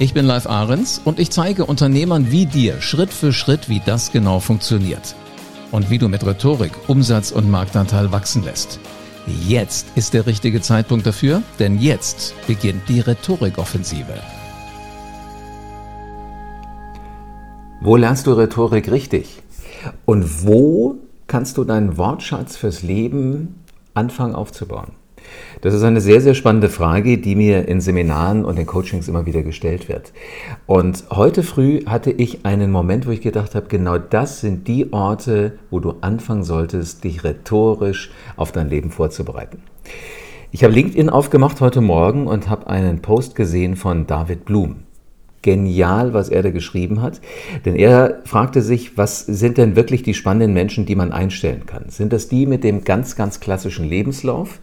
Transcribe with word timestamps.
Ich 0.00 0.14
bin 0.14 0.26
Live 0.26 0.46
Ahrens 0.46 1.00
und 1.04 1.18
ich 1.18 1.30
zeige 1.30 1.64
Unternehmern 1.64 2.30
wie 2.30 2.46
dir 2.46 2.80
Schritt 2.80 3.10
für 3.10 3.32
Schritt, 3.32 3.68
wie 3.68 3.82
das 3.84 4.12
genau 4.12 4.38
funktioniert. 4.38 5.16
Und 5.72 5.90
wie 5.90 5.98
du 5.98 6.08
mit 6.08 6.24
Rhetorik 6.24 6.70
Umsatz 6.86 7.32
und 7.32 7.50
Marktanteil 7.50 8.12
wachsen 8.12 8.44
lässt. 8.44 8.78
Jetzt 9.26 9.88
ist 9.96 10.14
der 10.14 10.26
richtige 10.26 10.60
Zeitpunkt 10.60 11.04
dafür, 11.04 11.42
denn 11.58 11.80
jetzt 11.80 12.32
beginnt 12.46 12.88
die 12.88 13.00
Rhetorikoffensive. 13.00 14.14
Wo 17.80 17.96
lernst 17.96 18.28
du 18.28 18.34
Rhetorik 18.34 18.92
richtig? 18.92 19.42
Und 20.04 20.46
wo 20.46 20.94
kannst 21.26 21.58
du 21.58 21.64
deinen 21.64 21.96
Wortschatz 21.96 22.56
fürs 22.56 22.84
Leben 22.84 23.64
anfangen 23.94 24.36
aufzubauen? 24.36 24.92
Das 25.60 25.74
ist 25.74 25.82
eine 25.82 26.00
sehr, 26.00 26.20
sehr 26.20 26.34
spannende 26.34 26.68
Frage, 26.68 27.18
die 27.18 27.34
mir 27.34 27.68
in 27.68 27.80
Seminaren 27.80 28.44
und 28.44 28.58
in 28.58 28.66
Coachings 28.66 29.08
immer 29.08 29.26
wieder 29.26 29.42
gestellt 29.42 29.88
wird. 29.88 30.12
Und 30.66 31.04
heute 31.10 31.42
früh 31.42 31.84
hatte 31.86 32.10
ich 32.10 32.44
einen 32.44 32.70
Moment, 32.70 33.06
wo 33.06 33.10
ich 33.10 33.20
gedacht 33.20 33.54
habe, 33.54 33.66
genau 33.68 33.98
das 33.98 34.40
sind 34.40 34.68
die 34.68 34.92
Orte, 34.92 35.58
wo 35.70 35.80
du 35.80 35.94
anfangen 36.00 36.44
solltest, 36.44 37.04
dich 37.04 37.24
rhetorisch 37.24 38.10
auf 38.36 38.52
dein 38.52 38.68
Leben 38.68 38.90
vorzubereiten. 38.90 39.62
Ich 40.50 40.64
habe 40.64 40.72
LinkedIn 40.72 41.10
aufgemacht 41.10 41.60
heute 41.60 41.80
Morgen 41.80 42.26
und 42.26 42.48
habe 42.48 42.68
einen 42.68 43.02
Post 43.02 43.34
gesehen 43.34 43.76
von 43.76 44.06
David 44.06 44.44
Blum 44.44 44.87
genial, 45.42 46.14
was 46.14 46.28
er 46.28 46.42
da 46.42 46.50
geschrieben 46.50 47.00
hat. 47.00 47.20
Denn 47.64 47.76
er 47.76 48.20
fragte 48.24 48.60
sich, 48.60 48.96
was 48.96 49.20
sind 49.20 49.58
denn 49.58 49.76
wirklich 49.76 50.02
die 50.02 50.14
spannenden 50.14 50.52
Menschen, 50.52 50.86
die 50.86 50.96
man 50.96 51.12
einstellen 51.12 51.66
kann? 51.66 51.84
Sind 51.88 52.12
das 52.12 52.28
die 52.28 52.46
mit 52.46 52.64
dem 52.64 52.84
ganz, 52.84 53.16
ganz 53.16 53.40
klassischen 53.40 53.88
Lebenslauf? 53.88 54.60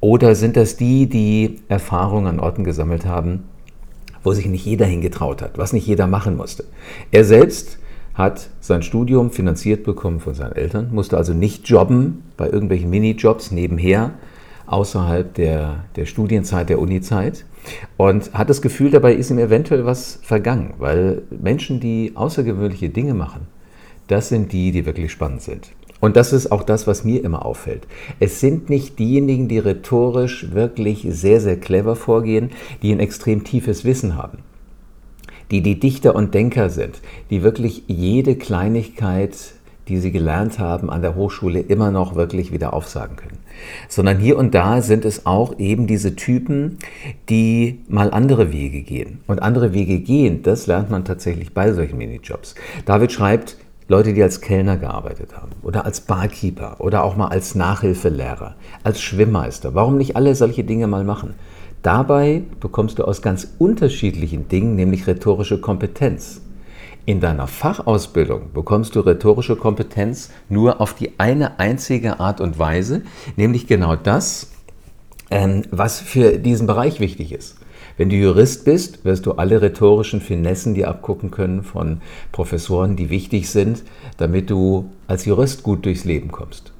Oder 0.00 0.34
sind 0.34 0.56
das 0.56 0.76
die, 0.76 1.08
die 1.08 1.60
Erfahrungen 1.68 2.26
an 2.26 2.40
Orten 2.40 2.64
gesammelt 2.64 3.06
haben, 3.06 3.44
wo 4.22 4.32
sich 4.32 4.46
nicht 4.46 4.66
jeder 4.66 4.86
hingetraut 4.86 5.40
hat, 5.42 5.56
was 5.56 5.72
nicht 5.72 5.86
jeder 5.86 6.06
machen 6.06 6.36
musste? 6.36 6.64
Er 7.10 7.24
selbst 7.24 7.78
hat 8.12 8.50
sein 8.60 8.82
Studium 8.82 9.30
finanziert 9.30 9.84
bekommen 9.84 10.20
von 10.20 10.34
seinen 10.34 10.52
Eltern, 10.52 10.90
musste 10.92 11.16
also 11.16 11.32
nicht 11.32 11.68
jobben 11.68 12.22
bei 12.36 12.48
irgendwelchen 12.48 12.90
Minijobs 12.90 13.50
nebenher, 13.50 14.12
außerhalb 14.66 15.34
der, 15.34 15.84
der 15.96 16.06
Studienzeit, 16.06 16.68
der 16.68 16.78
Unizeit 16.78 17.44
und 17.96 18.32
hat 18.32 18.50
das 18.50 18.62
Gefühl, 18.62 18.90
dabei 18.90 19.14
ist 19.14 19.30
ihm 19.30 19.38
eventuell 19.38 19.84
was 19.84 20.18
vergangen, 20.22 20.74
weil 20.78 21.22
Menschen, 21.30 21.80
die 21.80 22.12
außergewöhnliche 22.14 22.88
Dinge 22.88 23.14
machen, 23.14 23.46
das 24.08 24.28
sind 24.28 24.52
die, 24.52 24.72
die 24.72 24.86
wirklich 24.86 25.12
spannend 25.12 25.42
sind. 25.42 25.70
Und 26.00 26.16
das 26.16 26.32
ist 26.32 26.50
auch 26.50 26.62
das, 26.62 26.86
was 26.86 27.04
mir 27.04 27.22
immer 27.22 27.44
auffällt. 27.44 27.86
Es 28.18 28.40
sind 28.40 28.70
nicht 28.70 28.98
diejenigen, 28.98 29.48
die 29.48 29.58
rhetorisch 29.58 30.52
wirklich 30.52 31.06
sehr, 31.10 31.40
sehr 31.40 31.60
clever 31.60 31.94
vorgehen, 31.94 32.50
die 32.82 32.90
ein 32.90 33.00
extrem 33.00 33.44
tiefes 33.44 33.84
Wissen 33.84 34.16
haben, 34.16 34.38
die 35.50 35.60
die 35.60 35.78
Dichter 35.78 36.14
und 36.14 36.32
Denker 36.32 36.70
sind, 36.70 37.02
die 37.28 37.42
wirklich 37.42 37.84
jede 37.86 38.36
Kleinigkeit 38.36 39.36
die 39.90 39.98
sie 39.98 40.12
gelernt 40.12 40.58
haben 40.58 40.88
an 40.88 41.02
der 41.02 41.16
Hochschule, 41.16 41.60
immer 41.60 41.90
noch 41.90 42.14
wirklich 42.14 42.52
wieder 42.52 42.72
aufsagen 42.72 43.16
können. 43.16 43.38
Sondern 43.88 44.18
hier 44.18 44.38
und 44.38 44.54
da 44.54 44.80
sind 44.80 45.04
es 45.04 45.26
auch 45.26 45.58
eben 45.58 45.86
diese 45.86 46.16
Typen, 46.16 46.78
die 47.28 47.80
mal 47.88 48.12
andere 48.12 48.52
Wege 48.52 48.82
gehen. 48.82 49.20
Und 49.26 49.42
andere 49.42 49.74
Wege 49.74 49.98
gehen, 49.98 50.42
das 50.42 50.66
lernt 50.66 50.90
man 50.90 51.04
tatsächlich 51.04 51.52
bei 51.52 51.72
solchen 51.72 51.98
Minijobs. 51.98 52.54
David 52.86 53.12
schreibt, 53.12 53.56
Leute, 53.88 54.12
die 54.14 54.22
als 54.22 54.40
Kellner 54.40 54.76
gearbeitet 54.76 55.36
haben 55.36 55.50
oder 55.62 55.84
als 55.84 56.00
Barkeeper 56.02 56.76
oder 56.78 57.02
auch 57.02 57.16
mal 57.16 57.26
als 57.26 57.56
Nachhilfelehrer, 57.56 58.54
als 58.84 59.02
Schwimmmeister. 59.02 59.74
Warum 59.74 59.98
nicht 59.98 60.14
alle 60.14 60.36
solche 60.36 60.62
Dinge 60.62 60.86
mal 60.86 61.02
machen? 61.02 61.34
Dabei 61.82 62.42
bekommst 62.60 63.00
du 63.00 63.04
aus 63.04 63.20
ganz 63.20 63.54
unterschiedlichen 63.58 64.46
Dingen, 64.46 64.76
nämlich 64.76 65.08
rhetorische 65.08 65.60
Kompetenz. 65.60 66.40
In 67.06 67.20
deiner 67.20 67.46
Fachausbildung 67.46 68.52
bekommst 68.52 68.94
du 68.94 69.00
rhetorische 69.00 69.56
Kompetenz 69.56 70.30
nur 70.48 70.80
auf 70.80 70.94
die 70.94 71.18
eine 71.18 71.58
einzige 71.58 72.20
Art 72.20 72.40
und 72.40 72.58
Weise, 72.58 73.02
nämlich 73.36 73.66
genau 73.66 73.96
das, 73.96 74.50
ähm, 75.30 75.62
was 75.70 76.00
für 76.00 76.38
diesen 76.38 76.66
Bereich 76.66 77.00
wichtig 77.00 77.32
ist. 77.32 77.56
Wenn 77.96 78.10
du 78.10 78.16
Jurist 78.16 78.64
bist, 78.64 79.04
wirst 79.04 79.26
du 79.26 79.32
alle 79.32 79.60
rhetorischen 79.60 80.20
Finessen 80.20 80.74
dir 80.74 80.88
abgucken 80.88 81.30
können 81.30 81.62
von 81.62 82.00
Professoren, 82.32 82.96
die 82.96 83.10
wichtig 83.10 83.50
sind, 83.50 83.82
damit 84.16 84.50
du 84.50 84.90
als 85.06 85.24
Jurist 85.24 85.62
gut 85.62 85.84
durchs 85.84 86.04
Leben 86.04 86.30
kommst. 86.30 86.72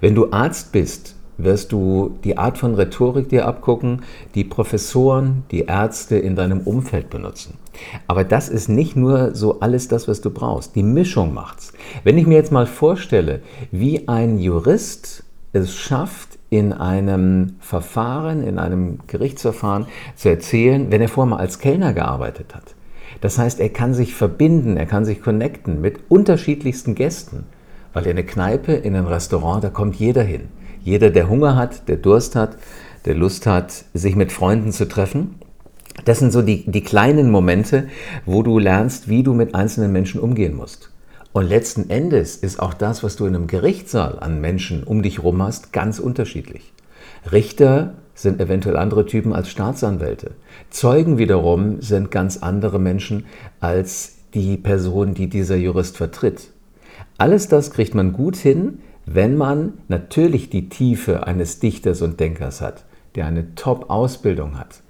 Wenn 0.00 0.14
du 0.14 0.30
Arzt 0.32 0.72
bist, 0.72 1.16
wirst 1.38 1.72
du 1.72 2.18
die 2.24 2.36
Art 2.36 2.58
von 2.58 2.74
Rhetorik 2.74 3.28
dir 3.28 3.46
abgucken, 3.46 4.02
die 4.34 4.44
Professoren, 4.44 5.44
die 5.50 5.60
Ärzte 5.62 6.18
in 6.18 6.36
deinem 6.36 6.60
Umfeld 6.60 7.10
benutzen. 7.10 7.54
Aber 8.08 8.24
das 8.24 8.48
ist 8.48 8.68
nicht 8.68 8.96
nur 8.96 9.34
so 9.34 9.60
alles 9.60 9.88
das, 9.88 10.08
was 10.08 10.20
du 10.20 10.30
brauchst. 10.30 10.74
Die 10.74 10.82
Mischung 10.82 11.32
macht's. 11.32 11.72
Wenn 12.02 12.18
ich 12.18 12.26
mir 12.26 12.34
jetzt 12.34 12.52
mal 12.52 12.66
vorstelle, 12.66 13.40
wie 13.70 14.08
ein 14.08 14.38
Jurist 14.38 15.24
es 15.52 15.74
schafft, 15.74 16.38
in 16.50 16.72
einem 16.72 17.56
Verfahren, 17.60 18.42
in 18.42 18.58
einem 18.58 19.00
Gerichtsverfahren 19.06 19.86
zu 20.16 20.30
erzählen, 20.30 20.90
wenn 20.90 21.02
er 21.02 21.08
vorher 21.08 21.30
mal 21.30 21.40
als 21.40 21.58
Kellner 21.58 21.92
gearbeitet 21.92 22.54
hat. 22.54 22.74
Das 23.20 23.38
heißt, 23.38 23.60
er 23.60 23.68
kann 23.68 23.94
sich 23.94 24.14
verbinden, 24.14 24.76
er 24.76 24.86
kann 24.86 25.04
sich 25.04 25.22
connecten 25.22 25.80
mit 25.80 25.98
unterschiedlichsten 26.08 26.94
Gästen. 26.94 27.44
Weil 27.92 28.04
in 28.04 28.10
eine 28.10 28.24
Kneipe, 28.24 28.72
in 28.72 28.94
ein 28.94 29.06
Restaurant, 29.06 29.64
da 29.64 29.70
kommt 29.70 29.96
jeder 29.96 30.22
hin. 30.22 30.48
Jeder, 30.84 31.10
der 31.10 31.28
Hunger 31.28 31.56
hat, 31.56 31.88
der 31.88 31.96
Durst 31.96 32.36
hat, 32.36 32.56
der 33.04 33.14
Lust 33.14 33.46
hat, 33.46 33.84
sich 33.94 34.16
mit 34.16 34.32
Freunden 34.32 34.72
zu 34.72 34.88
treffen. 34.88 35.36
Das 36.04 36.18
sind 36.18 36.32
so 36.32 36.42
die, 36.42 36.70
die 36.70 36.82
kleinen 36.82 37.30
Momente, 37.30 37.88
wo 38.24 38.42
du 38.42 38.58
lernst, 38.58 39.08
wie 39.08 39.22
du 39.22 39.34
mit 39.34 39.54
einzelnen 39.54 39.92
Menschen 39.92 40.20
umgehen 40.20 40.54
musst. 40.54 40.90
Und 41.32 41.48
letzten 41.48 41.90
Endes 41.90 42.36
ist 42.36 42.60
auch 42.60 42.74
das, 42.74 43.02
was 43.02 43.16
du 43.16 43.26
in 43.26 43.34
einem 43.34 43.46
Gerichtssaal 43.46 44.18
an 44.18 44.40
Menschen 44.40 44.84
um 44.84 45.02
dich 45.02 45.22
rum 45.22 45.42
hast, 45.42 45.72
ganz 45.72 45.98
unterschiedlich. 45.98 46.72
Richter 47.30 47.94
sind 48.14 48.40
eventuell 48.40 48.76
andere 48.76 49.06
Typen 49.06 49.32
als 49.32 49.48
Staatsanwälte. 49.48 50.32
Zeugen 50.70 51.18
wiederum 51.18 51.80
sind 51.80 52.10
ganz 52.10 52.38
andere 52.38 52.78
Menschen 52.78 53.26
als 53.60 54.16
die 54.34 54.56
Person, 54.56 55.14
die 55.14 55.28
dieser 55.28 55.56
Jurist 55.56 55.96
vertritt. 55.96 56.50
Alles 57.16 57.48
das 57.48 57.70
kriegt 57.70 57.94
man 57.94 58.12
gut 58.12 58.36
hin, 58.36 58.80
wenn 59.14 59.36
man 59.36 59.74
natürlich 59.88 60.50
die 60.50 60.68
Tiefe 60.68 61.26
eines 61.26 61.60
Dichters 61.60 62.02
und 62.02 62.20
Denkers 62.20 62.60
hat, 62.60 62.84
der 63.14 63.26
eine 63.26 63.54
Top-Ausbildung 63.54 64.58
hat 64.58 64.82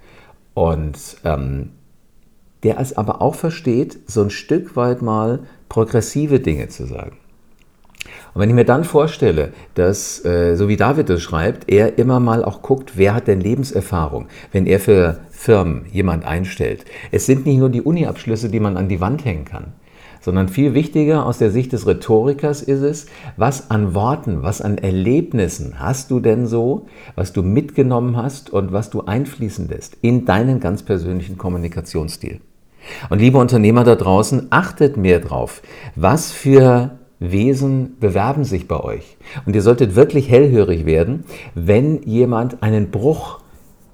und 0.55 0.99
ähm, 1.25 1.71
der 2.65 2.81
es 2.81 2.97
aber 2.97 3.23
auch 3.23 3.37
versteht, 3.37 3.99
so 4.07 4.23
ein 4.23 4.31
Stück 4.31 4.75
weit 4.75 5.03
mal 5.03 5.41
progressive 5.69 6.41
Dinge 6.41 6.69
zu 6.69 6.87
sagen. 6.87 7.17
Und 8.35 8.41
wenn 8.41 8.49
ich 8.49 8.55
mir 8.55 8.65
dann 8.65 8.85
vorstelle, 8.85 9.53
dass, 9.75 10.25
äh, 10.25 10.57
so 10.57 10.69
wie 10.69 10.77
David 10.77 11.09
das 11.09 11.23
schreibt, 11.23 11.71
er 11.71 11.99
immer 11.99 12.19
mal 12.19 12.45
auch 12.45 12.63
guckt, 12.63 12.93
wer 12.97 13.15
hat 13.15 13.29
denn 13.29 13.41
Lebenserfahrung, 13.41 14.27
wenn 14.51 14.67
er 14.67 14.81
für 14.81 15.21
Firmen 15.31 15.87
jemand 15.93 16.25
einstellt. 16.25 16.85
Es 17.13 17.27
sind 17.27 17.47
nicht 17.47 17.59
nur 17.59 17.71
die 17.71 17.83
Uni-Abschlüsse, 17.83 18.49
die 18.49 18.61
man 18.61 18.77
an 18.77 18.89
die 18.89 19.01
Wand 19.01 19.25
hängen 19.25 19.45
kann 19.45 19.75
sondern 20.21 20.49
viel 20.49 20.75
wichtiger 20.75 21.27
aus 21.27 21.39
der 21.39 21.51
Sicht 21.51 21.73
des 21.73 21.87
Rhetorikers 21.87 22.63
ist 22.63 22.83
es, 22.83 23.07
was 23.37 23.71
an 23.71 23.95
Worten, 23.95 24.43
was 24.43 24.61
an 24.61 24.79
Erlebnissen 24.79 25.79
hast 25.79 26.11
du 26.11 26.21
denn 26.21 26.47
so, 26.47 26.87
was 27.15 27.33
du 27.33 27.43
mitgenommen 27.43 28.17
hast 28.17 28.51
und 28.51 28.73
was 28.73 28.91
du 28.91 29.03
einfließen 29.03 29.69
lässt 29.69 29.97
in 30.03 30.25
deinen 30.25 30.61
ganz 30.61 30.83
persönlichen 30.83 31.39
Kommunikationsstil. 31.39 32.41
Und 33.11 33.21
liebe 33.21 33.39
Unternehmer 33.39 33.85
da 33.85 33.95
draußen, 33.95 34.49
achtet 34.51 34.97
mehr 34.97 35.21
drauf, 35.21 35.63
was 35.95 36.33
für 36.33 36.99
Wesen 37.21 37.99
bewerben 37.99 38.45
sich 38.45 38.69
bei 38.69 38.79
euch. 38.79 39.17
Und 39.45 39.57
ihr 39.57 39.63
solltet 39.63 39.97
wirklich 39.97 40.31
hellhörig 40.31 40.87
werden, 40.87 41.25
wenn 41.55 42.03
jemand 42.03 42.63
einen 42.63 42.91
Bruch 42.91 43.41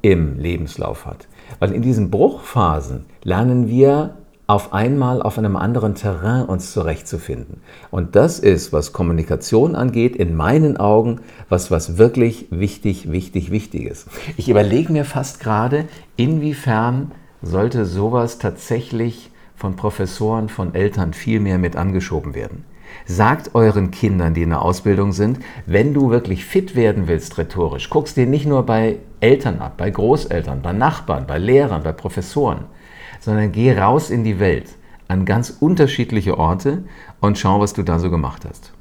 im 0.03 0.39
Lebenslauf 0.39 1.07
hat. 1.07 1.27
Weil 1.59 1.73
in 1.73 1.83
diesen 1.83 2.11
Bruchphasen 2.11 3.07
lernen 3.23 3.69
wir 3.69 4.17
auf 4.47 4.75
einmal 4.75 5.23
auf 5.23 5.39
einem 5.39 5.57
anderen 5.57 5.95
Terrain 5.95 6.45
uns 6.45 6.73
zurechtzufinden. 6.73 7.63
Und 7.91 8.15
das 8.15 8.39
ist, 8.39 8.73
was 8.73 8.93
Kommunikation 8.93 9.75
angeht, 9.75 10.17
in 10.17 10.37
meinen 10.37 10.77
Augen, 10.77 11.21
was, 11.49 11.71
was 11.71 11.97
wirklich 11.97 12.47
wichtig, 12.51 13.11
wichtig, 13.11 13.51
wichtig 13.51 13.87
ist. 13.87 14.09
Ich 14.37 14.51
überlege 14.51 14.93
mir 14.93 15.07
fast 15.07 15.41
gerade, 15.41 15.87
inwiefern 16.17 17.13
sollte 17.41 17.87
sowas 17.87 18.39
tatsächlich 18.39 19.31
von 19.57 19.77
Professoren, 19.77 20.51
von 20.51 20.75
Eltern 20.75 21.15
viel 21.15 21.41
mehr 21.41 21.59
mit 21.59 21.77
angeschoben 21.77 22.35
werden. 22.35 22.65
Sagt 23.07 23.55
euren 23.55 23.91
Kindern, 23.91 24.35
die 24.35 24.43
in 24.43 24.51
der 24.51 24.63
Ausbildung 24.63 25.13
sind, 25.13 25.39
wenn 25.67 25.95
du 25.95 26.11
wirklich 26.11 26.45
fit 26.45 26.77
werden 26.77 27.09
willst 27.09 27.39
rhetorisch, 27.39 27.89
guckst 27.89 28.17
dir 28.17 28.27
nicht 28.27 28.47
nur 28.47 28.65
bei 28.65 28.99
Eltern 29.21 29.61
ab, 29.61 29.75
bei 29.79 29.91
Großeltern, 29.91 30.61
bei 30.63 30.73
Nachbarn, 30.73 31.27
bei 31.27 31.39
Lehrern, 31.39 31.83
bei 31.83 31.93
Professoren, 31.93 32.67
sondern 33.25 33.53
geh 33.53 33.73
raus 33.73 34.11
in 34.11 34.25
die 34.25 34.39
Welt 34.39 34.77
an 35.09 35.25
ganz 35.25 35.57
unterschiedliche 35.61 36.39
Orte 36.39 36.85
und 37.21 37.39
schau, 37.39 37.61
was 37.61 37.73
du 37.73 37.83
da 37.83 37.99
so 37.99 38.11
gemacht 38.11 38.45
hast. 38.49 38.73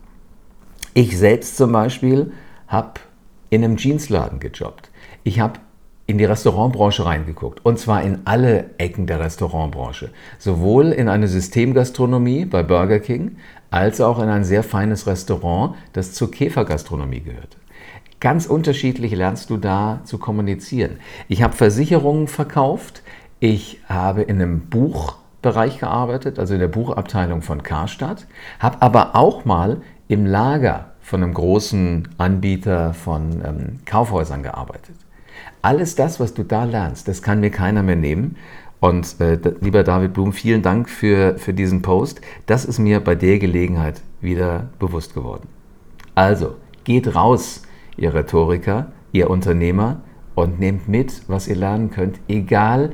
Ich 0.93 1.17
selbst 1.17 1.57
zum 1.57 1.71
Beispiel 1.71 2.31
habe 2.67 3.01
in 3.49 3.63
einem 3.63 3.77
Jeansladen 3.77 4.39
gejobbt. 4.39 4.89
Ich 5.23 5.39
habe 5.39 5.59
in 6.05 6.17
die 6.17 6.25
Restaurantbranche 6.25 7.05
reingeguckt. 7.05 7.65
Und 7.65 7.79
zwar 7.79 8.03
in 8.03 8.19
alle 8.25 8.71
Ecken 8.77 9.07
der 9.07 9.19
Restaurantbranche. 9.19 10.09
Sowohl 10.37 10.91
in 10.91 11.07
eine 11.07 11.27
Systemgastronomie 11.27 12.45
bei 12.45 12.61
Burger 12.61 12.99
King, 12.99 13.37
als 13.71 14.01
auch 14.01 14.19
in 14.19 14.29
ein 14.29 14.43
sehr 14.43 14.63
feines 14.63 15.07
Restaurant, 15.07 15.75
das 15.93 16.13
zur 16.13 16.29
Käfergastronomie 16.29 17.21
gehört. 17.21 17.57
Ganz 18.19 18.45
unterschiedlich 18.45 19.13
lernst 19.13 19.49
du 19.49 19.57
da 19.57 20.01
zu 20.05 20.17
kommunizieren. 20.17 20.97
Ich 21.27 21.41
habe 21.43 21.55
Versicherungen 21.55 22.27
verkauft. 22.27 23.03
Ich 23.45 23.81
habe 23.89 24.21
in 24.21 24.41
einem 24.41 24.69
Buchbereich 24.69 25.79
gearbeitet, 25.79 26.39
also 26.39 26.53
in 26.53 26.61
der 26.61 26.69
Buchabteilung 26.69 27.41
von 27.41 27.61
Karstadt, 27.61 28.25
habe 28.57 28.81
aber 28.81 29.17
auch 29.17 29.43
mal 29.43 29.81
im 30.07 30.25
Lager 30.25 30.93
von 31.01 31.21
einem 31.21 31.33
großen 31.33 32.07
Anbieter 32.17 32.93
von 32.93 33.41
ähm, 33.45 33.79
Kaufhäusern 33.83 34.43
gearbeitet. 34.43 34.95
Alles 35.61 35.95
das, 35.95 36.21
was 36.21 36.33
du 36.33 36.43
da 36.43 36.63
lernst, 36.63 37.09
das 37.09 37.21
kann 37.21 37.41
mir 37.41 37.49
keiner 37.49 37.83
mehr 37.83 37.97
nehmen. 37.97 38.37
Und 38.79 39.19
äh, 39.19 39.37
lieber 39.59 39.83
David 39.83 40.13
Blum, 40.13 40.31
vielen 40.31 40.61
Dank 40.61 40.89
für, 40.89 41.37
für 41.37 41.53
diesen 41.53 41.81
Post. 41.81 42.21
Das 42.45 42.63
ist 42.63 42.79
mir 42.79 43.01
bei 43.01 43.15
der 43.15 43.39
Gelegenheit 43.39 43.99
wieder 44.21 44.69
bewusst 44.79 45.15
geworden. 45.15 45.49
Also, 46.15 46.55
geht 46.85 47.13
raus, 47.13 47.63
ihr 47.97 48.13
Rhetoriker, 48.13 48.93
ihr 49.11 49.29
Unternehmer, 49.29 49.97
und 50.35 50.59
nehmt 50.59 50.87
mit, 50.87 51.23
was 51.27 51.47
ihr 51.47 51.55
lernen 51.55 51.91
könnt, 51.91 52.19
egal 52.27 52.93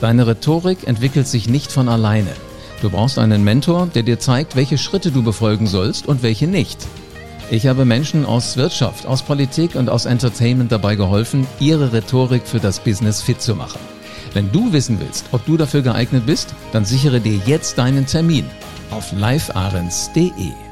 Deine 0.00 0.26
Rhetorik 0.26 0.86
entwickelt 0.86 1.26
sich 1.26 1.48
nicht 1.48 1.72
von 1.72 1.88
alleine. 1.88 2.30
Du 2.82 2.90
brauchst 2.90 3.18
einen 3.18 3.44
Mentor, 3.44 3.88
der 3.94 4.02
dir 4.02 4.18
zeigt, 4.18 4.56
welche 4.56 4.78
Schritte 4.78 5.10
du 5.10 5.22
befolgen 5.22 5.66
sollst 5.66 6.06
und 6.06 6.22
welche 6.22 6.46
nicht. 6.46 6.86
Ich 7.50 7.66
habe 7.66 7.84
Menschen 7.84 8.24
aus 8.24 8.56
Wirtschaft, 8.56 9.06
aus 9.06 9.22
Politik 9.22 9.74
und 9.74 9.88
aus 9.88 10.06
Entertainment 10.06 10.72
dabei 10.72 10.96
geholfen, 10.96 11.46
ihre 11.60 11.92
Rhetorik 11.92 12.46
für 12.46 12.60
das 12.60 12.80
Business 12.80 13.22
fit 13.22 13.40
zu 13.40 13.54
machen. 13.54 13.80
Wenn 14.32 14.50
du 14.50 14.72
wissen 14.72 14.98
willst, 14.98 15.26
ob 15.32 15.44
du 15.46 15.56
dafür 15.56 15.82
geeignet 15.82 16.26
bist, 16.26 16.54
dann 16.72 16.84
sichere 16.84 17.20
dir 17.20 17.38
jetzt 17.46 17.78
deinen 17.78 18.06
Termin 18.06 18.46
auf 18.90 19.12
livearens.de. 19.12 20.63